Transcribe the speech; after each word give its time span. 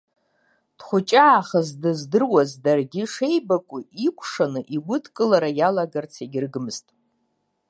Дхәыҷаахыс 0.77 1.69
дыздыруаз 1.81 2.51
даргьы 2.63 3.03
шеибакәу 3.13 3.79
икәшан 4.07 4.53
игәыдкылара 4.75 5.49
иалагарц 5.59 6.13
егьрыгмызт. 6.25 6.87